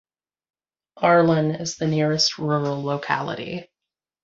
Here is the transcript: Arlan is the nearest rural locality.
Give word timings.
Arlan 0.97 1.59
is 1.61 1.75
the 1.75 1.85
nearest 1.85 2.39
rural 2.39 2.81
locality. 2.81 3.69